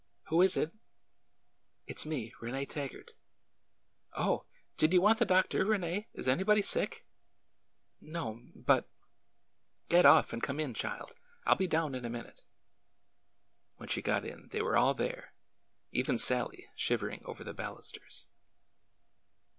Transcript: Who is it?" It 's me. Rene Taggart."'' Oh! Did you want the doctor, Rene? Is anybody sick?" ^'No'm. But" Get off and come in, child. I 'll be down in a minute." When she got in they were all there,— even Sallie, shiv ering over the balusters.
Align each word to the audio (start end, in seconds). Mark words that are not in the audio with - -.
Who 0.29 0.41
is 0.41 0.57
it?" 0.57 0.71
It 1.85 1.99
's 1.99 2.07
me. 2.07 2.33
Rene 2.41 2.65
Taggart."'' 2.65 3.11
Oh! 4.25 4.47
Did 4.75 4.93
you 4.93 4.99
want 5.01 5.19
the 5.19 5.25
doctor, 5.27 5.63
Rene? 5.63 6.07
Is 6.15 6.27
anybody 6.27 6.63
sick?" 6.63 7.05
^'No'm. 8.03 8.51
But" 8.55 8.89
Get 9.89 10.07
off 10.07 10.33
and 10.33 10.41
come 10.41 10.59
in, 10.59 10.73
child. 10.73 11.13
I 11.45 11.51
'll 11.53 11.57
be 11.57 11.67
down 11.67 11.93
in 11.93 12.03
a 12.03 12.09
minute." 12.09 12.45
When 13.75 13.89
she 13.89 14.01
got 14.01 14.25
in 14.25 14.47
they 14.47 14.63
were 14.63 14.75
all 14.75 14.95
there,— 14.95 15.35
even 15.91 16.17
Sallie, 16.17 16.67
shiv 16.75 17.01
ering 17.01 17.21
over 17.25 17.43
the 17.43 17.53
balusters. 17.53 18.25